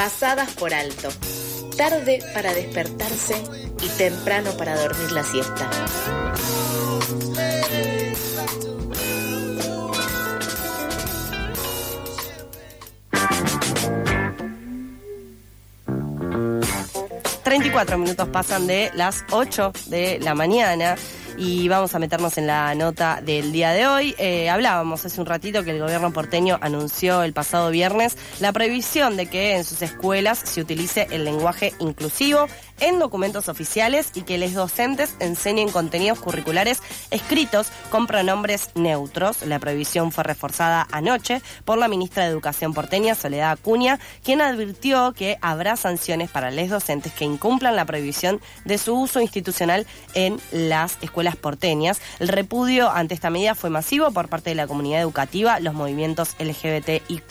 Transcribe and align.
pasadas 0.00 0.50
por 0.52 0.72
alto, 0.72 1.10
tarde 1.76 2.20
para 2.32 2.54
despertarse 2.54 3.34
y 3.82 3.88
temprano 3.98 4.50
para 4.56 4.74
dormir 4.80 5.12
la 5.12 5.22
siesta. 5.22 5.68
34 17.44 17.98
minutos 17.98 18.28
pasan 18.28 18.66
de 18.66 18.90
las 18.94 19.22
8 19.30 19.72
de 19.88 20.18
la 20.20 20.34
mañana 20.34 20.96
y 21.40 21.68
vamos 21.68 21.94
a 21.94 21.98
meternos 21.98 22.36
en 22.36 22.46
la 22.46 22.74
nota 22.74 23.22
del 23.22 23.50
día 23.50 23.70
de 23.70 23.86
hoy. 23.86 24.14
Eh, 24.18 24.50
hablábamos 24.50 25.06
hace 25.06 25.18
un 25.18 25.26
ratito 25.26 25.64
que 25.64 25.70
el 25.70 25.80
gobierno 25.80 26.12
porteño 26.12 26.58
anunció 26.60 27.22
el 27.22 27.32
pasado 27.32 27.70
viernes 27.70 28.18
la 28.40 28.52
prohibición 28.52 29.16
de 29.16 29.24
que 29.24 29.56
en 29.56 29.64
sus 29.64 29.80
escuelas 29.80 30.38
se 30.44 30.60
utilice 30.60 31.08
el 31.10 31.24
lenguaje 31.24 31.72
inclusivo 31.78 32.46
en 32.80 32.98
documentos 32.98 33.48
oficiales 33.48 34.10
y 34.14 34.22
que 34.22 34.38
los 34.38 34.52
docentes 34.52 35.14
enseñen 35.20 35.70
contenidos 35.70 36.20
curriculares 36.20 36.82
escritos 37.10 37.68
con 37.90 38.06
pronombres 38.06 38.70
neutros. 38.74 39.42
La 39.42 39.58
prohibición 39.58 40.12
fue 40.12 40.24
reforzada 40.24 40.86
anoche 40.90 41.42
por 41.64 41.78
la 41.78 41.88
ministra 41.88 42.24
de 42.24 42.30
Educación 42.30 42.74
porteña, 42.74 43.14
Soledad 43.14 43.52
Acuña, 43.52 43.98
quien 44.24 44.40
advirtió 44.40 45.12
que 45.12 45.38
habrá 45.40 45.76
sanciones 45.76 46.30
para 46.30 46.50
los 46.50 46.68
docentes 46.68 47.12
que 47.12 47.24
incumplan 47.24 47.76
la 47.76 47.84
prohibición 47.84 48.40
de 48.64 48.78
su 48.78 48.94
uso 48.94 49.20
institucional 49.20 49.86
en 50.14 50.40
las 50.52 50.98
escuelas 51.00 51.36
porteñas. 51.36 52.00
El 52.18 52.28
repudio 52.28 52.90
ante 52.90 53.14
esta 53.14 53.30
medida 53.30 53.54
fue 53.54 53.70
masivo 53.70 54.10
por 54.10 54.28
parte 54.28 54.50
de 54.50 54.56
la 54.56 54.66
comunidad 54.66 55.00
educativa, 55.00 55.60
los 55.60 55.74
movimientos 55.74 56.36
LGBTIQ 56.38 57.30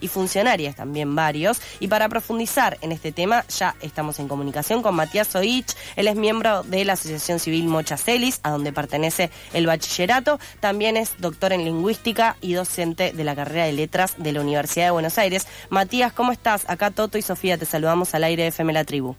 y 0.00 0.08
funcionarias 0.08 0.76
también 0.76 1.14
varios. 1.14 1.60
Y 1.80 1.88
para 1.88 2.08
profundizar 2.08 2.78
en 2.80 2.92
este 2.92 3.12
tema, 3.12 3.44
ya 3.48 3.74
estamos 3.80 4.18
en 4.18 4.28
comunicación 4.28 4.69
con 4.70 4.94
Matías 4.94 5.34
Oich. 5.34 5.74
Él 5.96 6.06
es 6.06 6.14
miembro 6.14 6.62
de 6.62 6.84
la 6.84 6.92
Asociación 6.92 7.40
Civil 7.40 7.66
Mochacelis, 7.66 8.38
a 8.44 8.50
donde 8.50 8.72
pertenece 8.72 9.30
el 9.52 9.66
bachillerato. 9.66 10.38
También 10.60 10.96
es 10.96 11.14
doctor 11.18 11.52
en 11.52 11.64
lingüística 11.64 12.36
y 12.40 12.54
docente 12.54 13.12
de 13.12 13.24
la 13.24 13.34
carrera 13.34 13.64
de 13.64 13.72
letras 13.72 14.14
de 14.16 14.32
la 14.32 14.40
Universidad 14.40 14.86
de 14.86 14.90
Buenos 14.92 15.18
Aires. 15.18 15.48
Matías, 15.70 16.12
¿cómo 16.12 16.30
estás? 16.30 16.70
Acá 16.70 16.92
Toto 16.92 17.18
y 17.18 17.22
Sofía 17.22 17.58
te 17.58 17.66
saludamos 17.66 18.14
al 18.14 18.22
aire 18.22 18.44
de 18.44 18.48
FM 18.50 18.72
La 18.72 18.84
Tribu. 18.84 19.16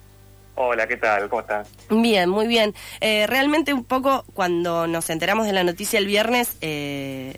Hola, 0.56 0.88
¿qué 0.88 0.96
tal? 0.96 1.28
¿Cómo 1.28 1.42
estás? 1.42 1.68
Bien, 1.90 2.30
muy 2.30 2.48
bien. 2.48 2.74
Eh, 3.02 3.26
realmente 3.28 3.74
un 3.74 3.84
poco 3.84 4.24
cuando 4.34 4.88
nos 4.88 5.10
enteramos 5.10 5.48
de 5.48 5.54
la 5.54 5.64
noticia 5.64 6.00
el 6.00 6.06
viernes, 6.06 6.56
eh, 6.62 7.36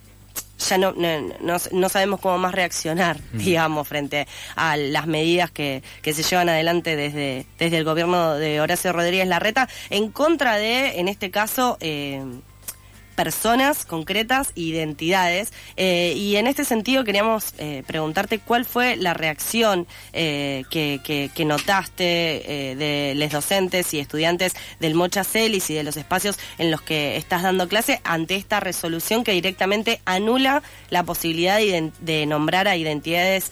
ya 0.69 0.77
no, 0.77 0.93
no, 0.93 1.89
sabemos 1.89 2.19
cómo 2.19 2.37
más 2.37 2.53
reaccionar, 2.53 3.19
mm. 3.33 3.37
digamos, 3.37 3.87
frente 3.87 4.27
a 4.55 4.77
las 4.77 5.07
medidas 5.07 5.51
que, 5.51 5.83
que 6.01 6.13
se 6.13 6.23
llevan 6.23 6.49
adelante 6.49 6.95
desde, 6.95 7.45
desde 7.57 7.77
el 7.77 7.83
gobierno 7.83 8.35
de 8.35 8.61
Horacio 8.61 8.93
Rodríguez 8.93 9.27
Larreta, 9.27 9.67
en 9.89 10.11
contra 10.11 10.57
de, 10.57 10.99
en 10.99 11.07
este 11.07 11.31
caso, 11.31 11.77
eh, 11.79 12.23
personas 13.13 13.85
concretas, 13.85 14.51
identidades. 14.55 15.53
Eh, 15.77 16.13
y 16.15 16.35
en 16.35 16.47
este 16.47 16.65
sentido 16.65 17.03
queríamos 17.03 17.53
eh, 17.57 17.83
preguntarte 17.87 18.39
cuál 18.39 18.65
fue 18.65 18.95
la 18.95 19.13
reacción 19.13 19.87
eh, 20.11 20.63
que, 20.69 21.31
notaste 21.43 21.93
de 22.77 23.13
los 23.17 23.29
docentes 23.29 23.93
y 23.93 23.99
estudiantes 23.99 24.53
del 24.79 24.95
Mocha 24.95 25.25
Celis 25.25 25.69
y 25.69 25.73
de 25.73 25.83
los 25.83 25.97
espacios 25.97 26.39
en 26.57 26.71
los 26.71 26.81
que 26.81 27.17
estás 27.17 27.43
dando 27.43 27.67
clase 27.67 27.99
ante 28.05 28.35
esta 28.35 28.61
resolución 28.61 29.25
que 29.25 29.33
directamente 29.33 29.99
anula 30.05 30.63
la 30.89 31.03
posibilidad 31.03 31.57
de, 31.57 32.25
nombrar 32.25 32.69
a 32.69 32.77
identidades 32.77 33.51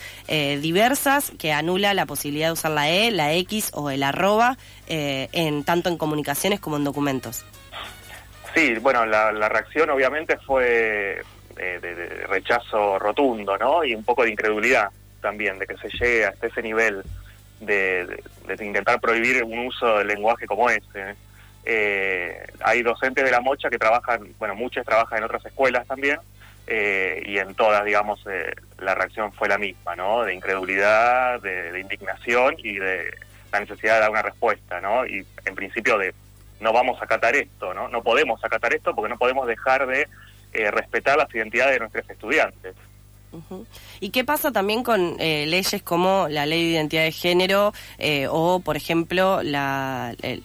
diversas, 0.62 1.34
que 1.38 1.52
anula 1.52 1.94
la 1.94 2.06
posibilidad 2.06 2.48
de 2.48 2.54
usar 2.54 2.72
la 2.72 2.90
E, 2.90 3.12
la 3.12 3.34
X 3.34 3.72
o 3.74 3.90
el 3.90 4.04
arroba 4.04 4.58
en 4.88 5.66
tanto 5.66 5.90
en 5.90 5.98
comunicaciones 5.98 6.62
como 6.62 6.78
en 6.78 6.86
documentos. 6.86 7.44
Sí, 8.54 8.76
bueno, 8.80 9.06
la, 9.06 9.50
reacción 9.50 9.90
obviamente 9.90 10.38
fue 10.38 11.22
de, 11.56 12.26
rechazo 12.28 13.00
rotundo, 13.00 13.58
¿no? 13.58 13.84
Y 13.84 13.96
un 13.96 14.04
poco 14.04 14.24
de 14.24 14.32
incredulidad 14.32 14.90
también, 15.22 15.58
de 15.60 15.68
que 15.68 15.78
se 15.78 15.90
llegue 15.90 16.26
hasta 16.26 16.48
ese 16.48 16.62
nivel 16.62 17.04
de, 17.60 18.22
intentar 18.60 19.00
prohibir 19.00 19.44
un 19.44 19.68
uso 19.68 20.00
del 20.00 20.08
lenguaje 20.08 20.46
como 20.48 20.70
ese. 20.70 21.16
Eh, 21.64 22.46
hay 22.62 22.82
docentes 22.82 23.24
de 23.24 23.32
la 23.32 23.40
mocha 23.40 23.70
que 23.70 23.78
trabajan, 23.78 24.34
bueno, 24.40 24.56
muchos 24.56 24.86
trabajan 24.86 25.20
en 25.20 25.24
otras 25.24 25.46
escuelas 25.46 25.88
también, 25.88 26.20
eh, 26.68 27.24
y 27.26 27.38
en 27.38 27.56
todas, 27.56 27.86
digamos, 27.86 28.22
eh, 28.30 28.52
la 28.80 28.96
reacción 28.96 29.32
fue 29.32 29.48
la 29.48 29.58
misma, 29.58 29.96
¿no? 29.96 30.24
De 30.24 30.34
incredulidad, 30.34 31.42
de, 31.42 31.72
de 31.72 31.80
indignación 31.80 32.56
y 32.58 32.78
de 32.78 33.12
la 33.52 33.60
necesidad 33.62 33.96
de 33.96 34.00
dar 34.02 34.12
una 34.12 34.22
respuesta, 34.22 34.82
¿no? 34.82 35.06
Y 35.06 35.26
en 35.46 35.56
principio 35.56 35.98
de 35.98 36.14
no 36.62 36.72
vamos 36.72 37.02
a 37.02 37.06
acatar 37.06 37.36
esto, 37.36 37.74
¿no? 37.74 37.90
No 37.90 38.04
podemos 38.04 38.44
acatar 38.46 38.74
esto 38.74 38.96
porque 38.96 39.10
no 39.10 39.18
podemos 39.18 39.48
dejar 39.48 39.88
de 39.88 40.08
eh, 40.54 40.72
respetar 40.72 41.18
las 41.18 41.34
identidades 41.34 41.74
de 41.74 41.80
nuestros 41.80 42.10
estudiantes. 42.10 42.76
¿Y 44.00 44.10
qué 44.10 44.24
pasa 44.26 44.52
también 44.52 44.84
con 44.84 45.16
eh, 45.20 45.46
leyes 45.48 45.82
como 45.84 46.28
la 46.28 46.46
ley 46.46 46.66
de 46.66 46.72
identidad 46.72 47.04
de 47.04 47.12
género 47.12 47.74
eh, 47.98 48.28
o, 48.30 48.60
por 48.60 48.76
ejemplo, 48.76 49.40
el 49.42 50.44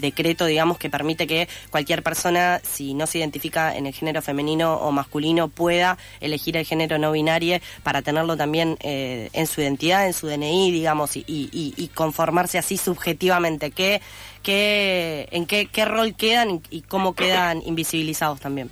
decreto, 0.00 0.46
digamos, 0.46 0.78
que 0.78 0.90
permite 0.90 1.26
que 1.26 1.48
cualquier 1.70 2.02
persona, 2.02 2.60
si 2.64 2.94
no 2.94 3.06
se 3.06 3.18
identifica 3.18 3.76
en 3.76 3.86
el 3.86 3.94
género 3.94 4.20
femenino 4.22 4.74
o 4.74 4.90
masculino, 4.90 5.48
pueda 5.48 5.96
elegir 6.20 6.56
el 6.56 6.64
género 6.64 6.98
no 6.98 7.12
binario 7.12 7.60
para 7.82 8.02
tenerlo 8.02 8.36
también 8.36 8.76
eh, 8.80 9.30
en 9.32 9.46
su 9.46 9.60
identidad, 9.60 10.06
en 10.06 10.14
su 10.14 10.26
DNI, 10.26 10.72
digamos, 10.72 11.12
y, 11.14 11.90
conformarse 11.94 12.58
así 12.58 12.76
subjetivamente? 12.76 13.70
¿Qué, 13.70 14.00
qué, 14.42 15.28
¿En 15.30 15.46
qué 15.46 15.84
rol 15.84 16.14
quedan 16.14 16.62
y 16.70 16.82
cómo 16.82 17.14
quedan 17.14 17.62
invisibilizados 17.64 18.40
también? 18.40 18.70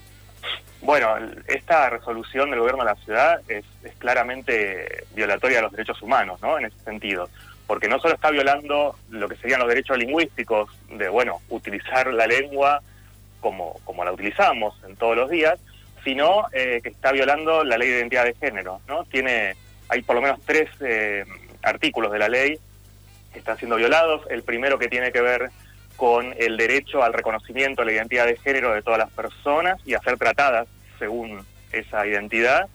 Bueno, 0.86 1.16
esta 1.48 1.91
resolución 1.91 2.48
del 2.48 2.60
gobierno 2.60 2.84
de 2.84 2.91
la 2.91 2.97
ciudad 3.04 3.41
es, 3.48 3.64
claramente 3.98 5.04
violatoria 5.16 5.56
de 5.56 5.62
los 5.62 5.72
derechos 5.72 6.00
humanos, 6.00 6.41
¿no? 6.41 6.60
En 6.60 6.66
ese 6.66 6.78
sentido, 6.84 7.28
porque 7.66 7.88
no 7.88 7.98
solo 7.98 8.14
está 8.14 8.30
violando 8.30 8.94
lo 9.10 9.28
que 9.28 9.34
serían 9.34 9.58
los 9.58 9.69
derechos 9.69 9.98
lingüísticos 9.98 10.70
de, 10.88 11.08
bueno, 11.08 11.41
utilizar 11.48 12.06
la 12.14 12.28
lengua 12.28 12.82
como, 13.41 13.80
como 13.82 14.04
la 14.04 14.12
utilizamos 14.12 14.80
en 14.86 14.94
todos 14.94 15.16
los 15.16 15.28
días, 15.28 15.58
sino 16.04 16.44
eh, 16.52 16.78
que 16.80 16.91
está 16.91 17.10
violando 17.10 17.64
la 17.64 17.78
ley 17.78 17.88
de 17.88 17.98
identidad 17.98 18.25
de 18.25 18.34
género, 18.34 18.80
¿no? 18.86 19.02
Tiene, 19.06 19.56
hay 19.88 20.02
por 20.02 20.14
lo 20.14 20.22
menos 20.22 20.38
tres 20.46 20.70
eh, 20.82 21.25
artículos 21.64 22.12
de 22.12 22.20
la 22.20 22.28
ley 22.28 22.60
que 23.32 23.41
están 23.41 23.58
siendo 23.58 23.75
violados. 23.75 24.22
El 24.30 24.44
primero 24.44 24.78
que 24.78 24.86
tiene 24.86 25.10
que 25.10 25.20
ver 25.20 25.50
con 25.96 26.32
el 26.38 26.56
derecho 26.56 27.02
al 27.02 27.12
reconocimiento 27.12 27.82
de 27.82 27.86
la 27.86 27.92
identidad 27.92 28.26
de 28.26 28.36
género 28.36 28.72
de 28.72 28.82
todas 28.82 29.00
las 29.00 29.10
personas 29.10 29.80
y 29.84 29.94
a 29.94 30.00
ser 30.00 30.16
tratadas 30.16 30.69
según 30.98 31.44
esa 31.72 32.06
identidad. 32.06 32.68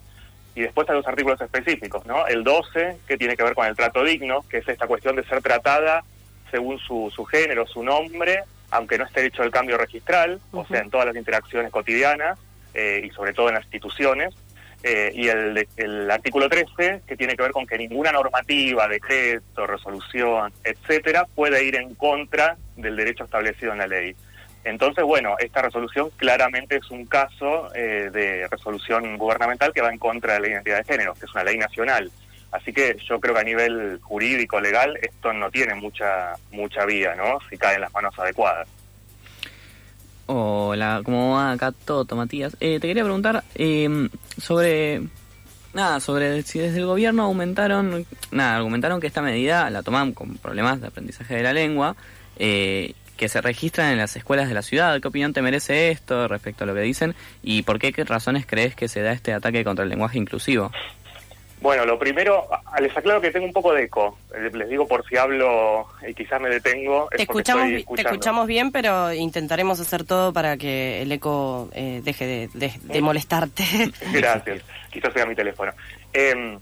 Y 0.53 0.61
después 0.61 0.89
hay 0.89 0.95
los 0.95 1.07
artículos 1.07 1.39
específicos, 1.39 2.05
¿no? 2.05 2.27
El 2.27 2.43
12, 2.43 2.97
que 3.07 3.17
tiene 3.17 3.37
que 3.37 3.43
ver 3.43 3.53
con 3.53 3.67
el 3.67 3.75
trato 3.75 4.03
digno, 4.03 4.43
que 4.49 4.57
es 4.57 4.67
esta 4.67 4.87
cuestión 4.87 5.15
de 5.15 5.23
ser 5.23 5.41
tratada 5.41 6.03
según 6.49 6.77
su, 6.79 7.11
su 7.15 7.23
género, 7.23 7.65
su 7.65 7.81
nombre, 7.83 8.43
aunque 8.69 8.97
no 8.97 9.05
esté 9.05 9.25
hecho 9.25 9.43
el 9.43 9.51
cambio 9.51 9.77
registral, 9.77 10.39
o 10.51 10.65
sea, 10.65 10.81
en 10.81 10.89
todas 10.89 11.07
las 11.07 11.15
interacciones 11.15 11.71
cotidianas 11.71 12.37
eh, 12.73 13.01
y 13.05 13.09
sobre 13.11 13.33
todo 13.33 13.47
en 13.47 13.55
las 13.55 13.63
instituciones. 13.63 14.33
Eh, 14.83 15.11
y 15.13 15.27
el, 15.27 15.67
el 15.77 16.09
artículo 16.09 16.49
13, 16.49 17.03
que 17.05 17.15
tiene 17.15 17.35
que 17.35 17.43
ver 17.43 17.51
con 17.51 17.67
que 17.67 17.77
ninguna 17.77 18.11
normativa, 18.11 18.88
decreto, 18.88 19.67
resolución, 19.67 20.51
etcétera, 20.63 21.27
puede 21.35 21.63
ir 21.63 21.75
en 21.75 21.93
contra 21.93 22.57
del 22.75 22.95
derecho 22.95 23.23
establecido 23.23 23.73
en 23.73 23.77
la 23.77 23.88
ley. 23.88 24.15
Entonces, 24.63 25.03
bueno, 25.03 25.35
esta 25.39 25.61
resolución 25.61 26.11
claramente 26.17 26.77
es 26.77 26.91
un 26.91 27.05
caso 27.05 27.73
eh, 27.73 28.09
de 28.11 28.47
resolución 28.47 29.17
gubernamental 29.17 29.73
que 29.73 29.81
va 29.81 29.91
en 29.91 29.97
contra 29.97 30.33
de 30.33 30.39
la 30.41 30.47
identidad 30.49 30.77
de 30.77 30.83
género, 30.83 31.13
que 31.16 31.25
es 31.25 31.33
una 31.33 31.44
ley 31.44 31.57
nacional. 31.57 32.11
Así 32.51 32.73
que 32.73 32.97
yo 33.07 33.19
creo 33.19 33.33
que 33.33 33.41
a 33.41 33.45
nivel 33.45 34.00
jurídico, 34.01 34.59
legal, 34.59 34.97
esto 35.01 35.33
no 35.33 35.50
tiene 35.50 35.74
mucha 35.74 36.33
mucha 36.51 36.86
vía, 36.86 37.15
¿no? 37.15 37.39
Si 37.50 37.57
cae 37.57 37.75
en 37.75 37.81
las 37.81 37.94
manos 37.94 38.18
adecuadas. 38.19 38.68
Hola, 40.25 41.01
¿cómo 41.03 41.36
va 41.36 41.51
acá 41.51 41.71
todo, 41.71 42.15
Matías? 42.15 42.56
Eh, 42.59 42.80
te 42.80 42.88
quería 42.88 43.03
preguntar 43.03 43.44
eh, 43.56 44.09
sobre... 44.38 45.01
Nada, 45.74 46.01
sobre 46.01 46.44
si 46.44 46.59
desde 46.59 46.80
el 46.80 46.86
gobierno 46.86 47.24
aumentaron... 47.24 48.06
Nada, 48.31 48.57
argumentaron 48.57 49.00
que 49.01 49.07
esta 49.07 49.21
medida 49.21 49.69
la 49.69 49.83
toman 49.83 50.12
con 50.12 50.38
problemas 50.38 50.81
de 50.81 50.88
aprendizaje 50.88 51.36
de 51.36 51.44
la 51.44 51.53
lengua 51.53 51.95
eh, 52.38 52.94
que 53.21 53.29
se 53.29 53.39
registran 53.39 53.91
en 53.91 54.00
las 54.00 54.15
escuelas 54.15 54.47
de 54.47 54.56
la 54.56 54.63
ciudad. 54.63 55.00
¿Qué 55.00 55.07
opinión 55.07 55.31
te 55.31 55.44
merece 55.44 55.91
esto 55.91 56.27
respecto 56.27 56.63
a 56.63 56.68
lo 56.68 56.73
que 56.73 56.79
dicen? 56.81 57.13
¿Y 57.44 57.62
por 57.62 57.77
qué, 57.77 57.94
qué 57.94 58.03
razones 58.03 58.47
crees 58.47 58.75
que 58.75 58.88
se 58.88 59.03
da 59.03 59.12
este 59.12 59.31
ataque 59.31 59.63
contra 59.63 59.83
el 59.83 59.89
lenguaje 59.89 60.18
inclusivo? 60.18 60.71
Bueno, 61.62 61.85
lo 61.85 62.00
primero, 62.00 62.47
les 62.79 62.97
aclaro 62.97 63.21
que 63.21 63.29
tengo 63.29 63.45
un 63.45 63.53
poco 63.53 63.73
de 63.73 63.83
eco. 63.83 64.18
Les 64.53 64.68
digo 64.68 64.88
por 64.88 65.07
si 65.07 65.18
hablo 65.18 65.85
y 66.07 66.15
quizás 66.15 66.41
me 66.41 66.50
detengo. 66.50 67.09
Te 67.15 67.21
escuchamos, 67.21 67.69
te 67.95 68.01
escuchamos 68.01 68.47
bien, 68.47 68.71
pero 68.71 69.13
intentaremos 69.13 69.79
hacer 69.79 70.03
todo 70.03 70.33
para 70.33 70.57
que 70.57 71.03
el 71.03 71.12
eco 71.12 71.69
eh, 71.74 72.01
deje 72.03 72.50
de, 72.51 73.01
molestarte. 73.01 73.63
Gracias. 74.13 74.63
Quizás 74.89 75.13
sea 75.13 75.27
mi 75.27 75.35
teléfono. 75.35 75.71
Em, 76.12 76.57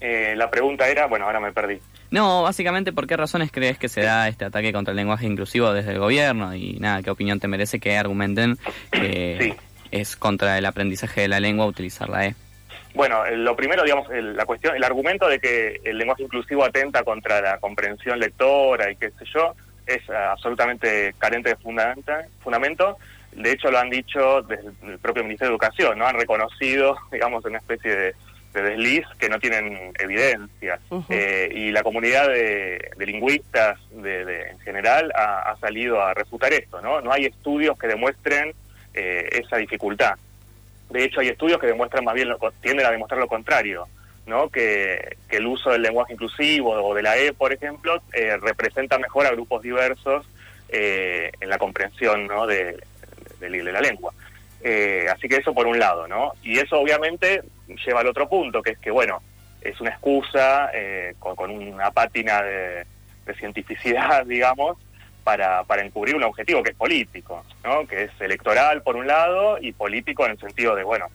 Eh, 0.00 0.34
la 0.34 0.50
pregunta 0.50 0.88
era, 0.88 1.06
bueno, 1.06 1.26
ahora 1.26 1.40
me 1.40 1.52
perdí. 1.52 1.78
No, 2.10 2.42
básicamente, 2.42 2.92
¿por 2.92 3.06
qué 3.06 3.16
razones 3.16 3.52
crees 3.52 3.78
que 3.78 3.88
se 3.88 4.02
da 4.02 4.28
este 4.28 4.44
ataque 4.44 4.72
contra 4.72 4.90
el 4.90 4.96
lenguaje 4.96 5.26
inclusivo 5.26 5.72
desde 5.72 5.92
el 5.92 5.98
gobierno? 6.00 6.54
Y 6.54 6.74
nada, 6.80 7.02
¿qué 7.02 7.10
opinión 7.10 7.38
te 7.38 7.46
merece 7.46 7.78
que 7.78 7.96
argumenten 7.96 8.58
que 8.90 9.54
es 9.92 10.16
contra 10.16 10.58
el 10.58 10.66
aprendizaje 10.66 11.22
de 11.22 11.28
la 11.28 11.38
lengua 11.38 11.66
utilizar 11.66 12.08
la 12.08 12.26
E? 12.26 12.34
Bueno, 12.94 13.24
lo 13.30 13.54
primero, 13.54 13.84
digamos, 13.84 14.08
la 14.10 14.44
cuestión, 14.44 14.74
el 14.74 14.82
argumento 14.82 15.28
de 15.28 15.38
que 15.38 15.80
el 15.84 15.96
lenguaje 15.96 16.24
inclusivo 16.24 16.64
atenta 16.64 17.04
contra 17.04 17.40
la 17.40 17.58
comprensión 17.58 18.18
lectora 18.18 18.90
y 18.90 18.96
qué 18.96 19.10
sé 19.10 19.24
yo, 19.32 19.54
es 19.86 20.08
absolutamente 20.10 21.14
carente 21.18 21.50
de 21.50 21.56
fundamento. 21.56 22.96
De 23.32 23.52
hecho, 23.52 23.70
lo 23.70 23.78
han 23.78 23.90
dicho 23.90 24.42
desde 24.42 24.70
el 24.82 24.98
propio 24.98 25.22
Ministerio 25.22 25.50
de 25.50 25.54
Educación, 25.54 25.98
¿no? 25.98 26.06
Han 26.06 26.16
reconocido, 26.16 26.96
digamos, 27.12 27.44
una 27.44 27.58
especie 27.58 27.94
de, 27.94 28.14
desliz 28.52 29.06
que 29.18 29.28
no 29.28 29.38
tienen 29.38 29.92
evidencia. 29.98 30.80
Eh, 31.08 31.50
y 31.54 31.70
la 31.70 31.82
comunidad 31.82 32.28
de, 32.28 32.90
lingüistas 32.98 33.78
de, 33.90 34.50
en 34.50 34.58
general 34.60 35.12
ha, 35.14 35.56
salido 35.60 36.02
a 36.02 36.14
refutar 36.14 36.52
esto, 36.52 36.80
¿no? 36.80 37.00
No 37.00 37.12
hay 37.12 37.26
estudios 37.26 37.78
que 37.78 37.86
demuestren 37.86 38.54
eh, 38.94 39.28
esa 39.32 39.56
dificultad. 39.56 40.14
De 40.90 41.04
hecho, 41.04 41.20
hay 41.20 41.28
estudios 41.28 41.60
que 41.60 41.68
demuestran 41.68 42.04
más 42.04 42.14
bien, 42.14 42.28
lo, 42.28 42.38
tienden 42.60 42.86
a 42.86 42.90
demostrar 42.90 43.20
lo 43.20 43.28
contrario, 43.28 43.86
¿no? 44.26 44.48
Que, 44.48 45.16
el 45.30 45.46
uso 45.46 45.70
del 45.70 45.82
lenguaje 45.82 46.12
inclusivo 46.14 46.72
o 46.72 46.94
de 46.94 47.02
la 47.02 47.16
E, 47.16 47.32
por 47.32 47.52
ejemplo, 47.52 48.02
eh, 48.12 48.36
representa 48.36 48.98
mejor 48.98 49.26
a 49.26 49.30
grupos 49.30 49.62
diversos 49.62 50.26
eh, 50.68 51.30
en 51.40 51.48
la 51.48 51.58
comprensión 51.58 52.26
¿no? 52.26 52.46
de, 52.46 52.78
la 53.40 53.80
lengua. 53.80 54.12
Eh, 54.62 55.06
así 55.10 55.28
que 55.28 55.36
eso 55.36 55.54
por 55.54 55.66
un 55.66 55.78
lado, 55.78 56.06
¿no? 56.06 56.32
Y 56.42 56.58
eso 56.58 56.78
obviamente 56.78 57.42
lleva 57.76 58.00
al 58.00 58.06
otro 58.06 58.28
punto, 58.28 58.62
que 58.62 58.72
es 58.72 58.78
que, 58.78 58.90
bueno, 58.90 59.22
es 59.60 59.80
una 59.80 59.90
excusa 59.90 60.70
con, 61.18 61.50
una 61.50 61.90
pátina 61.90 62.42
de, 62.42 62.86
de 63.26 63.34
cientificidad, 63.34 64.24
digamos, 64.26 64.78
para, 65.24 65.64
para 65.64 65.84
encubrir 65.84 66.16
un 66.16 66.24
objetivo 66.24 66.62
que 66.62 66.70
es 66.70 66.76
político, 66.76 67.44
¿no? 67.64 67.86
que 67.86 68.04
es 68.04 68.10
electoral 68.20 68.82
por 68.82 68.96
un 68.96 69.06
lado 69.06 69.58
y 69.60 69.72
político 69.72 70.24
en 70.24 70.32
el 70.32 70.38
sentido 70.38 70.74
de, 70.74 70.82
bueno, 70.82 71.06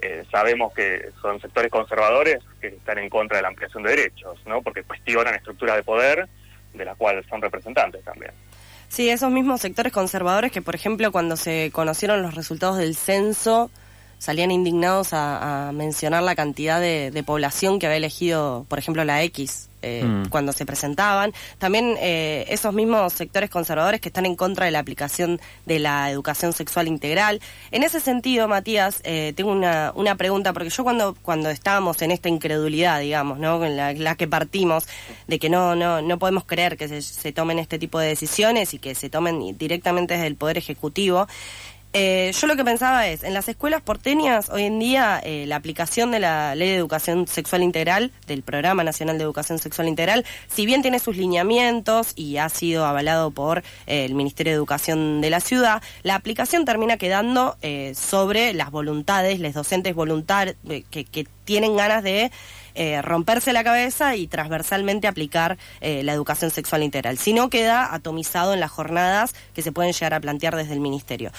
eh, 0.00 0.24
sabemos 0.30 0.72
que 0.74 1.10
son 1.20 1.40
sectores 1.40 1.70
conservadores 1.70 2.40
que 2.60 2.68
están 2.68 2.98
en 2.98 3.08
contra 3.08 3.36
de 3.36 3.42
la 3.42 3.48
ampliación 3.48 3.82
de 3.84 3.90
derechos, 3.90 4.38
¿no? 4.46 4.62
porque 4.62 4.82
cuestionan 4.82 5.34
estructuras 5.34 5.76
de 5.76 5.82
poder 5.84 6.28
de 6.74 6.84
las 6.84 6.96
cuales 6.96 7.24
son 7.26 7.40
representantes 7.40 8.02
también. 8.04 8.32
Sí, 8.88 9.08
esos 9.08 9.30
mismos 9.30 9.60
sectores 9.60 9.92
conservadores 9.92 10.52
que, 10.52 10.60
por 10.60 10.74
ejemplo, 10.74 11.10
cuando 11.12 11.36
se 11.36 11.70
conocieron 11.72 12.20
los 12.20 12.34
resultados 12.34 12.78
del 12.78 12.94
censo, 12.94 13.70
salían 14.22 14.52
indignados 14.52 15.08
a, 15.14 15.72
mencionar 15.74 16.22
la 16.22 16.36
cantidad 16.36 16.80
de, 16.80 17.24
población 17.26 17.80
que 17.80 17.86
había 17.86 17.96
elegido, 17.96 18.64
por 18.68 18.78
ejemplo, 18.78 19.04
la 19.04 19.20
X 19.24 19.68
eh, 19.82 20.04
mm. 20.04 20.28
cuando 20.28 20.52
se 20.52 20.64
presentaban. 20.64 21.32
También 21.58 21.96
eh, 21.98 22.44
esos 22.48 22.72
mismos 22.72 23.12
sectores 23.14 23.50
conservadores 23.50 24.00
que 24.00 24.10
están 24.10 24.24
en 24.24 24.36
contra 24.36 24.66
de 24.66 24.70
la 24.70 24.78
aplicación 24.78 25.40
de 25.66 25.80
la 25.80 26.08
educación 26.08 26.52
sexual 26.52 26.86
integral. 26.86 27.40
En 27.72 27.82
ese 27.82 27.98
sentido, 27.98 28.46
Matías, 28.46 29.00
eh, 29.02 29.32
tengo 29.34 29.50
una, 29.50 29.90
una 29.96 30.14
pregunta, 30.14 30.52
porque 30.52 30.70
yo 30.70 30.84
cuando, 30.84 31.16
cuando 31.22 31.50
estábamos 31.50 32.00
en 32.02 32.12
esta 32.12 32.28
incredulidad, 32.28 33.00
digamos, 33.00 33.40
¿no? 33.40 33.64
en 33.64 33.76
la, 33.76 34.14
que 34.14 34.28
partimos, 34.28 34.86
de 35.26 35.40
que 35.40 35.48
no, 35.50 35.74
no, 35.74 36.00
no 36.00 36.18
podemos 36.20 36.44
creer 36.44 36.76
que 36.76 36.86
se, 36.86 37.02
se 37.02 37.32
tomen 37.32 37.58
este 37.58 37.80
tipo 37.80 37.98
de 37.98 38.06
decisiones 38.06 38.72
y 38.72 38.78
que 38.78 38.94
se 38.94 39.10
tomen 39.10 39.58
directamente 39.58 40.14
desde 40.14 40.28
el 40.28 40.36
Poder 40.36 40.58
Ejecutivo, 40.58 41.26
eh, 41.94 42.32
yo 42.38 42.46
lo 42.46 42.56
que 42.56 42.64
pensaba 42.64 43.06
es, 43.08 43.22
en 43.22 43.34
las 43.34 43.48
escuelas 43.48 43.82
porteñas, 43.82 44.48
hoy 44.48 44.64
en 44.64 44.78
día, 44.78 45.20
eh, 45.22 45.44
la 45.46 45.56
aplicación 45.56 46.10
de 46.10 46.20
la 46.20 46.54
Ley 46.54 46.68
de 46.68 46.76
Educación 46.76 47.26
Sexual 47.26 47.62
Integral, 47.62 48.12
del 48.26 48.42
Programa 48.42 48.82
Nacional 48.82 49.18
de 49.18 49.24
Educación 49.24 49.58
Sexual 49.58 49.88
Integral, 49.88 50.24
si 50.48 50.64
bien 50.64 50.80
tiene 50.80 50.98
sus 50.98 51.16
lineamientos 51.16 52.12
y 52.16 52.38
ha 52.38 52.48
sido 52.48 52.86
avalado 52.86 53.30
por 53.30 53.58
eh, 53.86 54.06
el 54.06 54.14
Ministerio 54.14 54.52
de 54.52 54.56
Educación 54.56 55.20
de 55.20 55.28
la 55.30 55.40
ciudad, 55.40 55.82
la 56.02 56.14
aplicación 56.14 56.64
termina 56.64 56.96
quedando 56.96 57.56
sobre 57.94 58.54
las 58.54 58.70
voluntades, 58.70 59.38
los 59.40 59.52
docentes 59.52 59.94
voluntarios 59.94 60.56
que, 60.90 61.04
que 61.04 61.26
tienen 61.44 61.76
ganas 61.76 62.02
de 62.02 62.30
eh, 62.74 63.02
romperse 63.02 63.52
la 63.52 63.64
cabeza 63.64 64.16
y 64.16 64.26
transversalmente 64.26 65.06
aplicar 65.06 65.58
eh, 65.80 66.02
la 66.02 66.12
educación 66.12 66.50
sexual 66.50 66.82
integral. 66.82 67.18
Si 67.18 67.32
no, 67.32 67.50
queda 67.50 67.92
atomizado 67.94 68.54
en 68.54 68.60
las 68.60 68.70
jornadas 68.70 69.34
que 69.54 69.62
se 69.62 69.72
pueden 69.72 69.92
llegar 69.92 70.14
a 70.14 70.20
plantear 70.20 70.56
desde 70.56 70.72
el 70.72 70.80
Ministerio. 70.80 71.32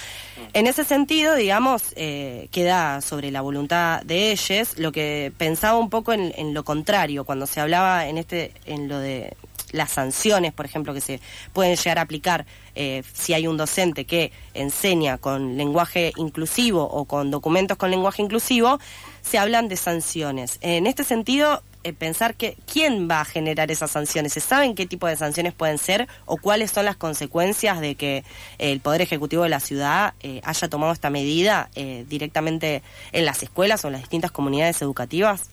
En 0.53 0.67
ese 0.67 0.83
sentido, 0.83 1.35
digamos, 1.35 1.93
eh, 1.95 2.47
queda 2.51 3.01
sobre 3.01 3.31
la 3.31 3.41
voluntad 3.41 4.01
de 4.03 4.31
ellos. 4.31 4.77
Lo 4.77 4.91
que 4.91 5.31
pensaba 5.37 5.77
un 5.77 5.89
poco 5.89 6.13
en, 6.13 6.33
en 6.37 6.53
lo 6.53 6.63
contrario, 6.63 7.25
cuando 7.25 7.47
se 7.47 7.59
hablaba 7.59 8.07
en, 8.07 8.17
este, 8.17 8.53
en 8.65 8.87
lo 8.87 8.99
de 8.99 9.35
las 9.73 9.91
sanciones, 9.91 10.53
por 10.53 10.65
ejemplo, 10.65 10.93
que 10.93 11.01
se 11.01 11.19
pueden 11.51 11.75
llegar 11.75 11.99
a 11.99 12.03
aplicar 12.03 12.45
eh, 12.75 13.03
si 13.13 13.33
hay 13.33 13.47
un 13.47 13.57
docente 13.57 14.05
que 14.05 14.31
enseña 14.53 15.17
con 15.17 15.57
lenguaje 15.57 16.13
inclusivo 16.15 16.83
o 16.83 17.05
con 17.05 17.31
documentos 17.31 17.77
con 17.77 17.91
lenguaje 17.91 18.21
inclusivo, 18.21 18.79
se 19.21 19.37
hablan 19.37 19.67
de 19.67 19.75
sanciones. 19.75 20.59
En 20.61 20.87
este 20.87 21.03
sentido, 21.03 21.63
eh, 21.83 21.91
pensar 21.91 22.35
que 22.35 22.55
quién 22.71 23.09
va 23.09 23.21
a 23.21 23.25
generar 23.25 23.69
esas 23.71 23.91
sanciones. 23.91 24.33
¿Se 24.33 24.39
saben 24.39 24.75
qué 24.75 24.85
tipo 24.85 25.07
de 25.07 25.17
sanciones 25.17 25.53
pueden 25.53 25.77
ser 25.77 26.07
o 26.25 26.37
cuáles 26.37 26.71
son 26.71 26.85
las 26.85 26.95
consecuencias 26.95 27.81
de 27.81 27.95
que 27.95 28.23
el 28.57 28.79
Poder 28.79 29.01
Ejecutivo 29.01 29.43
de 29.43 29.49
la 29.49 29.59
ciudad 29.59 30.13
eh, 30.21 30.39
haya 30.45 30.69
tomado 30.69 30.93
esta 30.93 31.09
medida 31.09 31.69
directamente 32.07 32.83
en 33.11 33.25
las 33.25 33.43
escuelas 33.43 33.83
o 33.83 33.87
en 33.87 33.93
las 33.93 34.01
distintas 34.01 34.31
comunidades 34.31 34.81
educativas? 34.81 35.52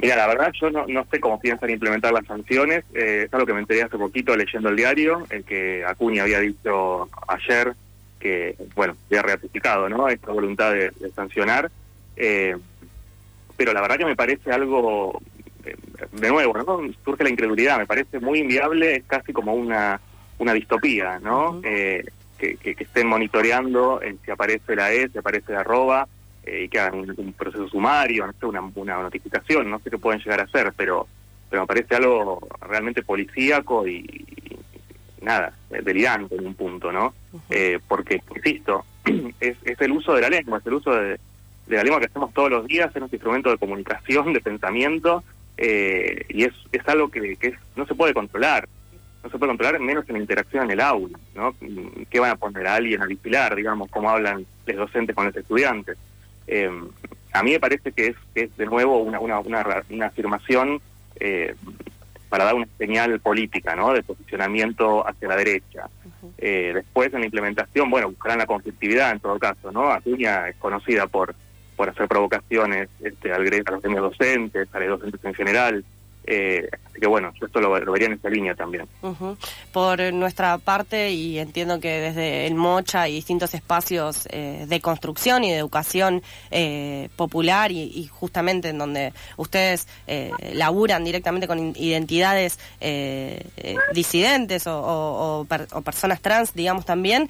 Mira, 0.00 0.16
la 0.16 0.26
verdad 0.26 0.52
yo 0.52 0.70
no, 0.70 1.06
sé 1.10 1.20
cómo 1.20 1.40
piensan 1.40 1.70
implementar 1.70 2.12
las 2.12 2.26
sanciones. 2.26 2.84
Eh, 2.94 3.24
es 3.26 3.34
algo 3.34 3.46
que 3.46 3.54
me 3.54 3.60
enteré 3.60 3.82
hace 3.82 3.96
poquito 3.96 4.36
leyendo 4.36 4.68
el 4.68 4.76
diario, 4.76 5.26
el 5.30 5.44
que 5.44 5.84
Acuña 5.84 6.24
había 6.24 6.40
dicho 6.40 7.08
ayer 7.28 7.74
que, 8.20 8.56
bueno, 8.74 8.96
había 9.08 9.22
ratificado 9.22 9.88
¿no? 9.88 10.08
esta 10.08 10.32
voluntad 10.32 10.72
de, 10.72 10.92
sancionar. 11.14 11.70
Eh, 12.16 12.56
pero 13.56 13.72
la 13.72 13.80
verdad 13.80 13.96
que 13.96 14.04
me 14.04 14.16
parece 14.16 14.50
algo, 14.50 15.20
eh, 15.64 15.76
de 16.12 16.28
nuevo, 16.28 16.54
¿no? 16.58 16.92
surge 17.02 17.24
la 17.24 17.30
incredulidad, 17.30 17.78
me 17.78 17.86
parece 17.86 18.20
muy 18.20 18.40
inviable, 18.40 18.96
es 18.96 19.04
casi 19.04 19.32
como 19.32 19.54
una, 19.54 19.98
una 20.38 20.52
distopía, 20.52 21.18
¿no? 21.20 21.62
que, 21.62 22.04
que, 22.38 22.76
estén 22.78 23.06
monitoreando 23.06 24.00
si 24.22 24.30
aparece 24.30 24.76
la 24.76 24.92
E, 24.92 25.08
si 25.08 25.16
aparece 25.16 25.52
la 25.52 25.60
arroba, 25.60 26.06
eh, 26.46 26.64
y 26.64 26.68
que 26.68 26.78
hagan 26.80 27.00
un, 27.00 27.32
proceso 27.32 27.68
sumario, 27.68 28.26
no 28.26 28.32
sé, 28.32 28.46
una, 28.46 28.60
una 28.74 29.02
notificación, 29.02 29.68
no 29.68 29.78
sé 29.80 29.90
qué 29.90 29.98
pueden 29.98 30.20
llegar 30.20 30.40
a 30.40 30.44
hacer, 30.44 30.72
pero, 30.76 31.06
pero 31.50 31.62
me 31.62 31.66
parece 31.66 31.96
algo 31.96 32.46
realmente 32.60 33.02
policíaco 33.02 33.86
y, 33.86 34.26
nada, 35.26 35.52
eh, 35.70 35.82
delirante 35.82 36.36
en 36.36 36.46
un 36.46 36.54
punto, 36.54 36.92
¿no? 36.92 37.12
eh, 37.50 37.80
porque, 37.86 38.22
insisto, 38.34 38.84
es, 39.40 39.56
es 39.64 39.80
el 39.80 39.92
uso 39.92 40.14
de 40.14 40.22
la 40.22 40.30
lengua, 40.30 40.58
es 40.58 40.66
el 40.66 40.74
uso 40.74 40.94
de, 40.94 41.18
la 41.66 41.82
lengua 41.82 41.98
que 41.98 42.06
hacemos 42.06 42.32
todos 42.32 42.50
los 42.50 42.66
días, 42.66 42.94
es 42.94 43.02
un 43.02 43.08
instrumento 43.10 43.50
de 43.50 43.58
comunicación, 43.58 44.32
de 44.32 44.40
pensamiento, 44.40 45.24
eh, 45.56 46.24
y 46.28 46.44
es, 46.44 46.52
es 46.70 46.86
algo 46.88 47.08
que, 47.08 47.36
que 47.36 47.54
no 47.74 47.86
se 47.86 47.94
puede 47.94 48.14
controlar. 48.14 48.68
No 49.24 49.30
se 49.30 49.38
puede 49.38 49.50
controlar 49.50 49.80
menos 49.80 50.08
en 50.08 50.14
la 50.14 50.20
interacción 50.20 50.64
en 50.66 50.70
el 50.70 50.80
aula, 50.80 51.18
¿no? 51.34 51.56
¿Qué 52.08 52.20
van 52.20 52.30
a 52.30 52.36
poner 52.36 52.64
a 52.68 52.76
alguien 52.76 53.02
a 53.02 53.06
vigilar, 53.06 53.56
digamos, 53.56 53.90
cómo 53.90 54.08
hablan 54.08 54.46
los 54.66 54.76
docentes 54.76 55.16
con 55.16 55.26
los 55.26 55.34
estudiantes? 55.34 55.98
Eh, 56.46 56.70
a 57.32 57.42
mí 57.42 57.52
me 57.52 57.60
parece 57.60 57.92
que 57.92 58.08
es, 58.08 58.16
es 58.34 58.56
de 58.56 58.66
nuevo 58.66 58.98
una, 58.98 59.20
una, 59.20 59.40
una, 59.40 60.06
afirmación 60.06 60.80
eh, 61.20 61.54
para 62.28 62.44
dar 62.44 62.54
una 62.54 62.68
señal 62.78 63.20
política, 63.20 63.76
¿no? 63.76 63.92
De 63.92 64.02
posicionamiento 64.02 65.06
hacia 65.06 65.28
la 65.28 65.36
derecha. 65.36 65.88
eh, 66.38 66.72
después, 66.74 67.12
en 67.12 67.20
la 67.20 67.26
implementación, 67.26 67.90
bueno, 67.90 68.08
buscarán 68.08 68.38
la 68.38 68.46
conflictividad 68.46 69.12
en 69.12 69.20
todo 69.20 69.38
caso, 69.38 69.70
¿no? 69.70 69.90
Acuña 69.90 70.48
es 70.48 70.56
conocida 70.56 71.06
por 71.06 71.34
por 71.76 71.90
hacer 71.90 72.08
provocaciones 72.08 72.88
este, 73.00 73.32
al, 73.32 73.42
a 73.42 73.70
los 73.70 73.82
gremios 73.82 74.02
docentes, 74.02 74.68
a 74.72 74.80
los 74.80 74.98
docentes 74.98 75.24
en 75.24 75.34
general. 75.34 75.84
Eh, 76.26 76.68
así 76.96 77.00
que 77.02 77.06
bueno, 77.06 77.32
yo 77.38 77.46
esto 77.46 77.60
lo, 77.60 77.70
vería 77.70 78.06
en 78.06 78.14
esta 78.14 78.30
línea 78.30 78.54
también. 78.54 78.88
Por 79.72 80.12
nuestra 80.14 80.56
parte, 80.58 81.10
y 81.10 81.38
entiendo 81.38 81.78
que 81.78 82.00
desde 82.00 82.46
el 82.46 82.54
Mocha 82.54 83.08
y 83.08 83.14
distintos 83.14 83.52
espacios 83.52 84.26
eh, 84.30 84.64
de 84.66 84.80
construcción 84.80 85.44
y 85.44 85.50
de 85.50 85.58
educación 85.58 86.22
eh, 86.50 87.10
popular 87.16 87.70
y, 87.70 88.06
justamente 88.10 88.70
en 88.70 88.78
donde 88.78 89.12
ustedes 89.36 89.86
laburan 90.52 91.04
directamente 91.04 91.46
con 91.46 91.74
identidades 91.76 92.58
disidentes 93.92 94.64
o, 94.66 95.46
personas 95.84 96.20
trans, 96.20 96.54
digamos 96.54 96.84
también, 96.84 97.28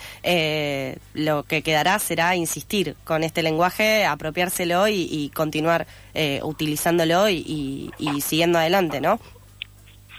lo 1.15 1.43
que 1.43 1.63
quedará 1.63 1.99
será 1.99 2.37
insistir 2.37 2.97
con 3.05 3.25
este 3.25 3.43
lenguaje, 3.43 4.05
apropiárselo 4.05 4.87
y, 4.89 5.09
y 5.11 5.31
continuar 5.31 5.87
utilizándolo 6.43 7.29
y 7.29 7.91
siguiendo 8.21 8.59
adelante. 8.59 9.01
¿no? 9.01 9.19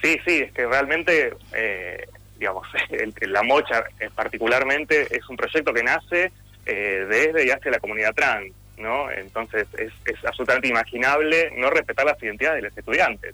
Sí, 0.08 0.18
sí, 0.26 0.40
es 0.40 0.54
que 0.54 0.66
realmente, 0.66 1.34
eh, 1.54 2.08
digamos, 2.38 2.66
la 3.22 3.44
mocha 3.44 3.84
particularmente 4.16 5.14
es 5.14 5.28
un 5.28 5.36
proyecto 5.36 5.74
que 5.74 5.84
nace 5.84 6.32
eh, 6.66 7.06
desde 7.10 7.46
y 7.46 7.50
hacia 7.50 7.72
la 7.72 7.80
comunidad 7.80 8.14
trans. 8.14 8.54
¿no? 8.78 9.10
Entonces 9.10 9.68
es, 9.78 9.92
es 10.06 10.24
absolutamente 10.24 10.68
imaginable 10.68 11.52
no 11.58 11.72
respetar 11.72 12.06
las 12.06 12.22
identidades 12.22 12.62
de 12.62 12.70
los 12.70 12.78
estudiantes, 12.78 13.34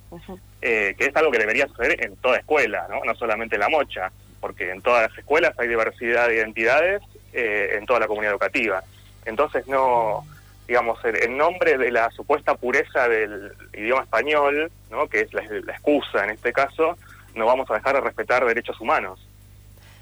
eh, 0.62 0.96
que 0.98 1.06
es 1.06 1.16
algo 1.18 1.32
que 1.32 1.38
debería 1.38 1.68
suceder 1.68 2.04
en 2.04 2.16
toda 2.16 2.38
escuela, 2.38 2.88
¿no? 2.90 3.04
No 3.04 3.14
solamente 3.14 3.58
en 3.58 3.60
la 3.60 3.68
mocha, 3.68 4.10
porque 4.40 4.72
en 4.72 4.82
todas 4.82 5.10
las 5.10 5.18
escuelas 5.18 5.54
hay 5.60 5.68
diversidad 5.68 6.30
de 6.30 6.38
identidades 6.38 7.02
eh, 7.34 7.76
en 7.78 7.86
toda 7.86 8.00
la 8.00 8.08
comunidad 8.08 8.32
educativa. 8.32 8.82
Entonces 9.26 9.68
no, 9.68 10.26
digamos, 10.74 10.98
en 11.06 11.38
nombre 11.38 11.78
de 11.78 11.92
la 11.92 12.10
supuesta 12.10 12.56
pureza 12.56 13.08
del 13.08 13.54
idioma 13.74 14.02
español, 14.02 14.72
¿no? 14.90 15.06
que 15.08 15.22
es 15.22 15.32
la, 15.32 15.44
la 15.44 15.74
excusa 15.74 16.24
en 16.24 16.32
este 16.32 16.52
caso, 16.52 16.98
no 17.36 17.46
vamos 17.46 17.70
a 17.70 17.76
dejar 17.76 17.94
de 17.94 18.02
respetar 18.02 18.44
derechos 18.44 18.82
humanos. 18.82 19.20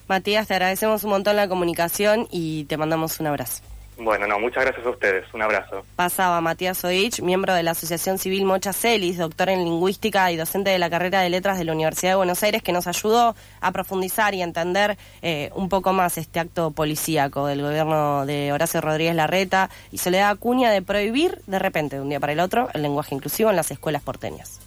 Matías, 0.08 0.48
te 0.48 0.54
agradecemos 0.54 1.04
un 1.04 1.10
montón 1.10 1.36
la 1.36 1.50
comunicación 1.50 2.26
y 2.32 2.64
te 2.66 2.78
mandamos 2.78 3.20
un 3.20 3.28
abrazo. 3.28 3.64
Bueno, 4.04 4.26
no, 4.26 4.40
muchas 4.40 4.64
gracias 4.66 4.86
a 4.86 4.90
ustedes. 4.90 5.32
Un 5.34 5.44
abrazo. 5.44 5.86
Pasaba 5.96 6.42
Matías 6.42 6.84
Oich, 6.84 7.22
miembro 7.22 7.54
de 7.54 7.62
la 7.62 7.72
Asociación 7.72 8.18
Civil 8.18 8.46
Mocha 8.46 8.74
Celis, 8.74 9.18
doctor 9.18 9.50
en 9.50 9.64
lingüística 9.64 10.32
y 10.32 10.38
docente 10.38 10.72
de 10.72 10.80
la 10.80 10.90
carrera 10.90 11.22
de 11.22 11.30
letras 11.30 11.60
de 11.60 11.66
la 11.66 11.74
Universidad 11.74 12.14
de 12.14 12.16
Buenos 12.16 12.42
Aires, 12.42 12.64
que 12.64 12.72
nos 12.72 12.88
ayudó 12.88 13.36
a 13.60 13.72
profundizar 13.72 14.34
y 14.34 14.42
entender 14.42 14.98
eh, 15.22 15.52
un 15.54 15.70
poco 15.70 15.94
más 15.94 16.18
este 16.18 16.40
acto 16.40 16.72
policíaco 16.72 17.46
del 17.46 17.62
gobierno 17.62 18.26
de 18.26 18.52
Horacio 18.52 18.82
Rodríguez 18.82 19.16
Larreta 19.16 19.70
y 19.92 20.00
Soledad 20.00 20.32
Acuña 20.32 20.72
de 20.72 20.82
prohibir 20.82 21.40
de 21.46 21.60
repente, 21.60 21.98
de 21.98 22.02
un 22.02 22.10
día 22.10 22.20
para 22.20 22.34
el 22.34 22.40
otro, 22.40 22.70
el 22.74 22.82
lenguaje 22.82 23.14
inclusivo 23.14 23.52
en 23.52 23.56
las 23.56 23.70
escuelas 23.70 24.02
porteñas. 24.02 24.60